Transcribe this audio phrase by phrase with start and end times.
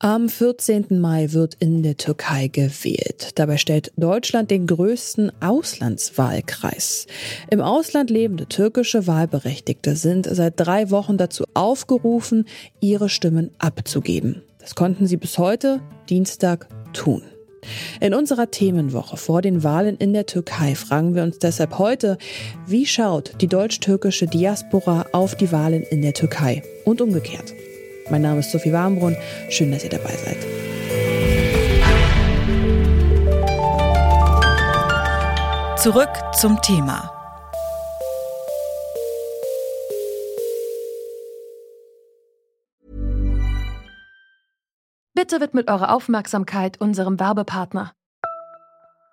[0.00, 1.00] Am 14.
[1.00, 3.30] Mai wird in der Türkei gewählt.
[3.34, 7.08] Dabei stellt Deutschland den größten Auslandswahlkreis.
[7.50, 12.46] Im Ausland lebende türkische Wahlberechtigte sind seit drei Wochen dazu aufgerufen,
[12.78, 14.42] ihre Stimmen abzugeben.
[14.60, 17.22] Das konnten sie bis heute, Dienstag, tun.
[18.00, 22.18] In unserer Themenwoche vor den Wahlen in der Türkei fragen wir uns deshalb heute,
[22.68, 27.52] wie schaut die deutsch-türkische Diaspora auf die Wahlen in der Türkei und umgekehrt.
[28.10, 29.16] Mein Name ist Sophie Warmbrunn.
[29.48, 30.38] Schön, dass ihr dabei seid.
[35.78, 37.12] Zurück zum Thema.
[45.14, 47.92] Bitte widmet eure Aufmerksamkeit unserem Werbepartner.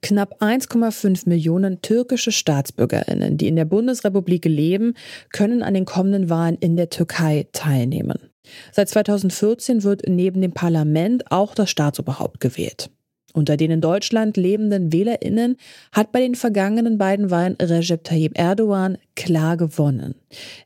[0.00, 4.94] Knapp 1,5 Millionen türkische Staatsbürgerinnen, die in der Bundesrepublik leben,
[5.32, 8.30] können an den kommenden Wahlen in der Türkei teilnehmen.
[8.72, 12.90] Seit 2014 wird neben dem Parlament auch das Staatsoberhaupt gewählt.
[13.34, 15.56] Unter den in Deutschland lebenden Wählerinnen
[15.92, 20.14] hat bei den vergangenen beiden Wahlen Recep Tayyip Erdogan klar gewonnen.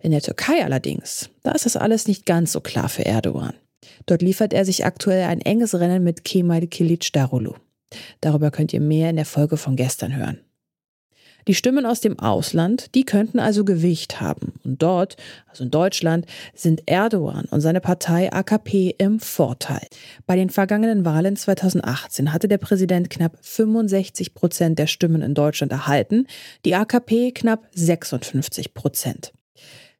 [0.00, 3.55] In der Türkei allerdings, da ist das alles nicht ganz so klar für Erdogan.
[4.06, 7.55] Dort liefert er sich aktuell ein enges Rennen mit Kemal Kılıçdaroğlu.
[8.20, 10.40] Darüber könnt ihr mehr in der Folge von gestern hören.
[11.48, 14.52] Die Stimmen aus dem Ausland, die könnten also Gewicht haben.
[14.64, 15.16] Und dort,
[15.48, 19.86] also in Deutschland, sind Erdogan und seine Partei AKP im Vorteil.
[20.26, 25.72] Bei den vergangenen Wahlen 2018 hatte der Präsident knapp 65 Prozent der Stimmen in Deutschland
[25.72, 26.26] erhalten,
[26.64, 29.32] die AKP knapp 56 Prozent.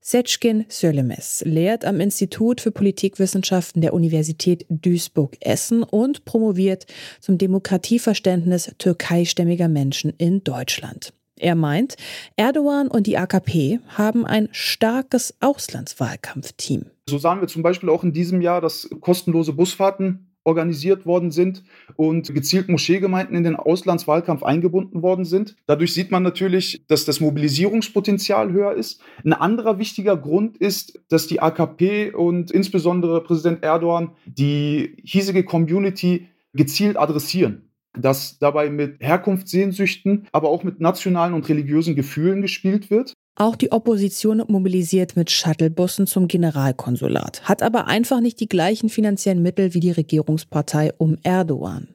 [0.05, 6.87] Seçkin Söylemez lehrt am Institut für Politikwissenschaften der Universität Duisburg-Essen und promoviert
[7.21, 11.13] zum Demokratieverständnis türkeistämmiger Menschen in Deutschland.
[11.39, 11.97] Er meint,
[12.37, 16.87] Erdogan und die AKP haben ein starkes Auslandswahlkampfteam.
[17.09, 21.63] So sahen wir zum Beispiel auch in diesem Jahr, dass kostenlose Busfahrten organisiert worden sind
[21.97, 25.57] und gezielt Moscheegemeinden in den Auslandswahlkampf eingebunden worden sind.
[25.67, 29.01] Dadurch sieht man natürlich, dass das Mobilisierungspotenzial höher ist.
[29.25, 36.29] Ein anderer wichtiger Grund ist, dass die AKP und insbesondere Präsident Erdogan die hiesige Community
[36.53, 43.13] gezielt adressieren dass dabei mit Herkunftssehnsüchten, aber auch mit nationalen und religiösen Gefühlen gespielt wird.
[43.35, 49.43] Auch die Opposition mobilisiert mit Shuttlebussen zum Generalkonsulat, hat aber einfach nicht die gleichen finanziellen
[49.43, 51.89] Mittel wie die Regierungspartei um Erdogan.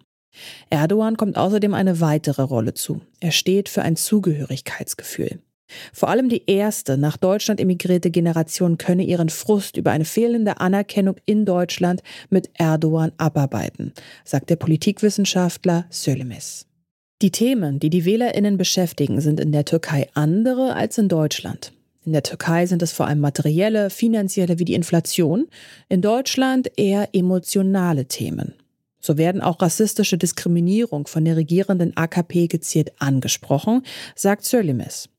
[0.69, 3.01] Erdogan kommt außerdem eine weitere Rolle zu.
[3.19, 5.39] Er steht für ein Zugehörigkeitsgefühl.
[5.91, 11.17] Vor allem die erste nach Deutschland emigrierte Generation könne ihren Frust über eine fehlende Anerkennung
[11.25, 13.93] in Deutschland mit Erdogan abarbeiten,
[14.23, 16.66] sagt der Politikwissenschaftler Sölemes.
[17.23, 21.73] Die Themen, die die Wählerinnen beschäftigen, sind in der Türkei andere als in Deutschland.
[22.05, 25.47] In der Türkei sind es vor allem materielle, finanzielle wie die Inflation,
[25.89, 28.53] in Deutschland eher emotionale Themen.
[28.99, 33.81] So werden auch rassistische Diskriminierung von der regierenden AKP gezielt angesprochen,
[34.15, 35.09] sagt Sörlimes.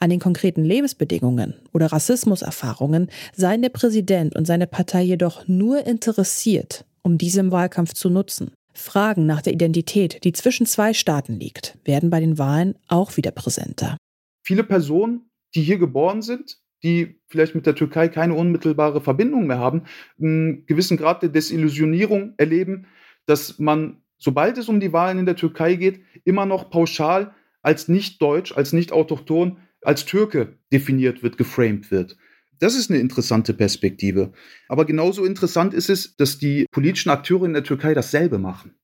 [0.00, 6.84] An den konkreten Lebensbedingungen oder Rassismuserfahrungen seien der Präsident und seine Partei jedoch nur interessiert,
[7.00, 8.50] um diese im Wahlkampf zu nutzen.
[8.74, 13.30] Fragen nach der Identität, die zwischen zwei Staaten liegt, werden bei den Wahlen auch wieder
[13.30, 13.96] präsenter.
[14.42, 19.58] Viele Personen, die hier geboren sind, die vielleicht mit der Türkei keine unmittelbare Verbindung mehr
[19.58, 19.84] haben,
[20.18, 22.86] einen gewissen Grad der Desillusionierung erleben,
[23.26, 27.88] dass man, sobald es um die Wahlen in der Türkei geht, immer noch pauschal als
[27.88, 32.16] nicht deutsch, als nicht autochton, als Türke definiert wird, geframed wird.
[32.62, 34.30] Das ist eine interessante Perspektive.
[34.68, 38.76] Aber genauso interessant ist es, dass die politischen Akteure in der Türkei dasselbe machen.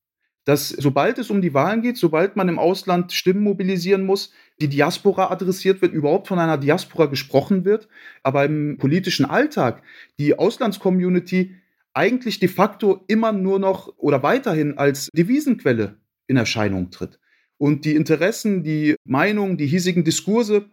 [0.45, 4.67] Dass sobald es um die Wahlen geht, sobald man im Ausland Stimmen mobilisieren muss, die
[4.67, 7.87] Diaspora adressiert wird, überhaupt von einer Diaspora gesprochen wird,
[8.25, 9.85] aber im politischen Alltag
[10.19, 11.55] die Auslandscommunity
[11.95, 17.21] eigentlich de facto immer nur noch oder weiterhin als Devisenquelle in Erscheinung tritt.
[17.59, 20.69] Und die Interessen, die Meinungen, die hiesigen Diskurse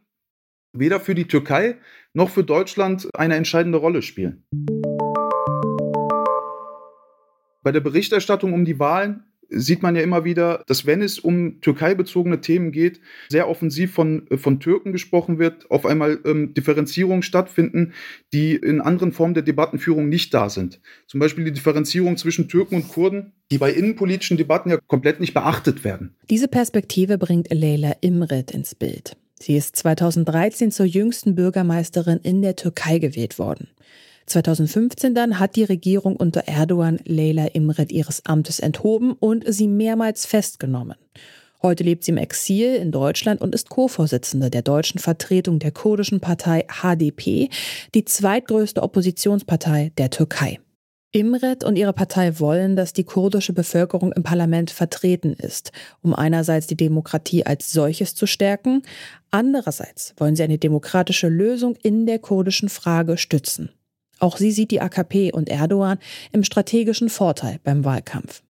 [0.77, 1.77] weder für die Türkei
[2.13, 4.43] noch für Deutschland eine entscheidende Rolle spielen.
[7.63, 11.61] Bei der Berichterstattung um die Wahlen sieht man ja immer wieder, dass wenn es um
[11.61, 12.99] türkeibezogene Themen geht,
[13.29, 17.93] sehr offensiv von, von Türken gesprochen wird, auf einmal ähm, Differenzierungen stattfinden,
[18.33, 20.81] die in anderen Formen der Debattenführung nicht da sind.
[21.07, 25.33] Zum Beispiel die Differenzierung zwischen Türken und Kurden, die bei innenpolitischen Debatten ja komplett nicht
[25.33, 26.15] beachtet werden.
[26.29, 29.15] Diese Perspektive bringt Leila Imret ins Bild.
[29.39, 33.67] Sie ist 2013 zur jüngsten Bürgermeisterin in der Türkei gewählt worden.
[34.27, 40.25] 2015 dann hat die Regierung unter Erdogan Leila Imret ihres Amtes enthoben und sie mehrmals
[40.25, 40.95] festgenommen.
[41.61, 46.19] Heute lebt sie im Exil in Deutschland und ist Co-Vorsitzende der deutschen Vertretung der kurdischen
[46.19, 47.49] Partei HDP,
[47.93, 50.59] die zweitgrößte Oppositionspartei der Türkei.
[51.15, 55.71] Imret und ihre Partei wollen, dass die kurdische Bevölkerung im Parlament vertreten ist,
[56.01, 58.81] um einerseits die Demokratie als solches zu stärken,
[59.35, 63.69] andererseits wollen sie eine demokratische Lösung in der kurdischen Frage stützen.
[64.19, 65.99] Auch sie sieht die AKP und Erdogan
[66.31, 68.43] im strategischen Vorteil beim Wahlkampf.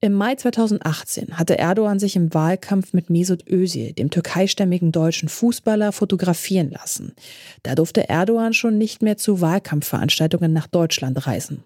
[0.00, 5.92] Im Mai 2018 hatte Erdogan sich im Wahlkampf mit Mesut Özil, dem türkeistämmigen deutschen Fußballer,
[5.92, 7.14] fotografieren lassen.
[7.62, 11.62] Da durfte Erdogan schon nicht mehr zu Wahlkampfveranstaltungen nach Deutschland reisen.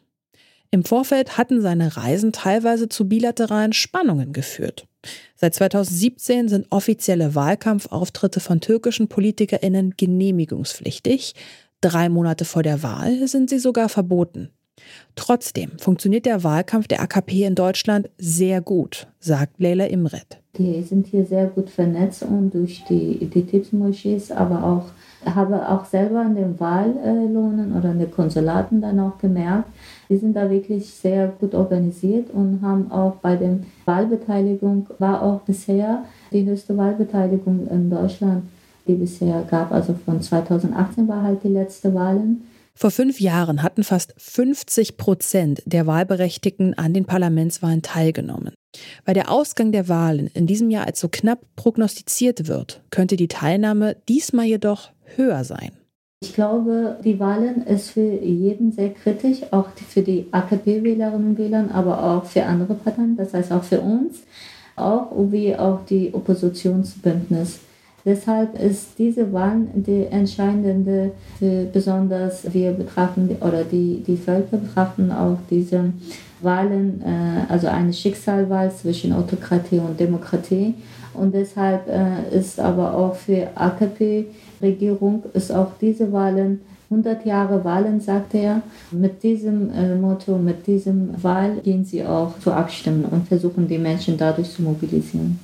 [0.70, 4.86] Im Vorfeld hatten seine Reisen teilweise zu bilateralen Spannungen geführt.
[5.36, 11.34] Seit 2017 sind offizielle Wahlkampfauftritte von türkischen Politikerinnen genehmigungspflichtig,
[11.80, 14.50] Drei Monate vor der Wahl sind sie sogar verboten.
[15.14, 20.40] Trotzdem funktioniert der Wahlkampf der AKP in Deutschland sehr gut, sagt Leila Imret.
[20.56, 24.90] Die sind hier sehr gut vernetzt und durch die, die aber auch
[25.24, 29.68] habe auch selber an den Wahllohnen oder an den Konsulaten dann auch gemerkt,
[30.08, 35.40] die sind da wirklich sehr gut organisiert und haben auch bei der Wahlbeteiligung, war auch
[35.40, 38.44] bisher die höchste Wahlbeteiligung in Deutschland
[38.88, 39.70] die bisher gab.
[39.70, 42.48] Also von 2018 war halt die letzte Wahlen.
[42.74, 48.54] Vor fünf Jahren hatten fast 50 Prozent der Wahlberechtigten an den Parlamentswahlen teilgenommen.
[49.04, 53.28] Weil der Ausgang der Wahlen in diesem Jahr als so knapp prognostiziert wird, könnte die
[53.28, 55.77] Teilnahme diesmal jedoch höher sein.
[56.20, 61.66] Ich glaube, die Wahlen ist für jeden sehr kritisch, auch für die AKP-Wählerinnen und Wähler,
[61.72, 64.24] aber auch für andere Parteien, das heißt auch für uns,
[64.74, 67.60] auch wie auch die Oppositionsbündnis.
[68.04, 71.12] Deshalb ist diese Wahl die entscheidende,
[71.72, 75.92] besonders wir betrachten oder die, die Völker betrachten auch diese
[76.40, 80.74] Wahlen, äh, also eine Schicksalwahl zwischen Autokratie und Demokratie.
[81.14, 86.60] Und deshalb äh, ist aber auch für AKP-Regierung ist auch diese Wahlen
[86.90, 88.62] 100 Jahre Wahlen, sagte er.
[88.90, 93.78] Mit diesem äh, Motto, mit diesem Wahl gehen sie auch zu abstimmen und versuchen die
[93.78, 95.38] Menschen dadurch zu mobilisieren.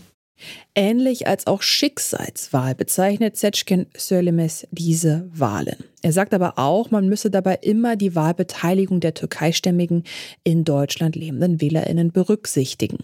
[0.75, 5.77] Ähnlich als auch Schicksalswahl bezeichnet Setschken Söylemes diese Wahlen.
[6.03, 10.03] Er sagt aber auch, man müsse dabei immer die Wahlbeteiligung der türkeistämmigen
[10.43, 12.99] in Deutschland lebenden WählerInnen berücksichtigen.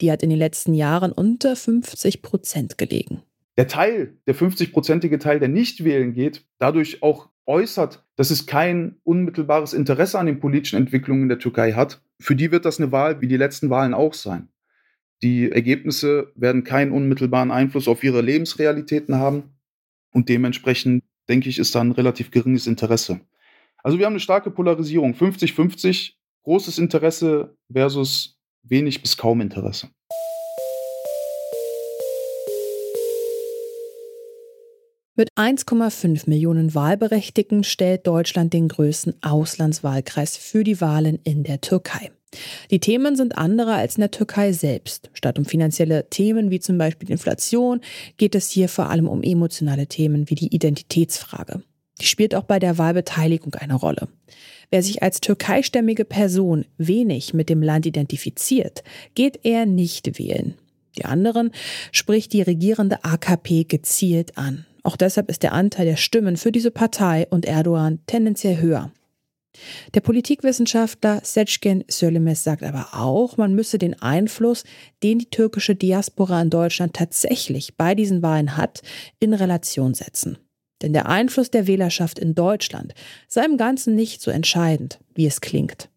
[0.00, 3.22] Die hat in den letzten Jahren unter 50 Prozent gelegen.
[3.56, 8.96] Der Teil, der 50-prozentige Teil, der nicht wählen geht, dadurch auch äußert, dass es kein
[9.04, 12.92] unmittelbares Interesse an den politischen Entwicklungen in der Türkei hat, für die wird das eine
[12.92, 14.48] Wahl wie die letzten Wahlen auch sein.
[15.22, 19.54] Die Ergebnisse werden keinen unmittelbaren Einfluss auf ihre Lebensrealitäten haben
[20.12, 23.20] und dementsprechend, denke ich, ist da ein relativ geringes Interesse.
[23.82, 28.35] Also wir haben eine starke Polarisierung, 50-50, großes Interesse versus
[28.68, 29.88] wenig bis kaum Interesse.
[35.18, 42.10] Mit 1,5 Millionen Wahlberechtigten stellt Deutschland den größten Auslandswahlkreis für die Wahlen in der Türkei.
[42.70, 45.08] Die Themen sind andere als in der Türkei selbst.
[45.14, 47.80] Statt um finanzielle Themen wie zum Beispiel Inflation
[48.18, 51.62] geht es hier vor allem um emotionale Themen wie die Identitätsfrage.
[52.00, 54.08] Die spielt auch bei der Wahlbeteiligung eine Rolle.
[54.70, 58.82] Wer sich als türkeistämmige Person wenig mit dem Land identifiziert,
[59.14, 60.54] geht eher nicht wählen.
[60.98, 61.50] Die anderen
[61.92, 64.66] spricht die regierende AKP gezielt an.
[64.82, 68.92] Auch deshalb ist der Anteil der Stimmen für diese Partei und Erdogan tendenziell höher.
[69.94, 74.64] Der Politikwissenschaftler Seçkin Söylemez sagt aber auch, man müsse den Einfluss,
[75.02, 78.82] den die türkische Diaspora in Deutschland tatsächlich bei diesen Wahlen hat,
[79.18, 80.38] in Relation setzen.
[80.82, 82.94] Denn der Einfluss der Wählerschaft in Deutschland
[83.28, 85.88] sei im Ganzen nicht so entscheidend, wie es klingt.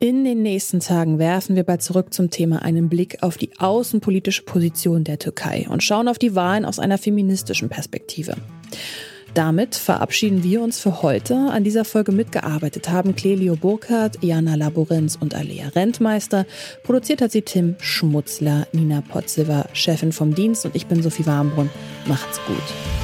[0.00, 4.42] In den nächsten Tagen werfen wir bei Zurück zum Thema einen Blick auf die außenpolitische
[4.42, 8.36] Position der Türkei und schauen auf die Wahlen aus einer feministischen Perspektive.
[9.34, 11.34] Damit verabschieden wir uns für heute.
[11.34, 16.46] An dieser Folge mitgearbeitet haben Clelio Burkhardt, Jana Laborenz und Alea Rentmeister.
[16.84, 21.70] Produziert hat sie Tim Schmutzler, Nina Potziver, Chefin vom Dienst und ich bin Sophie Warmbrunn.
[22.06, 23.03] Macht's gut.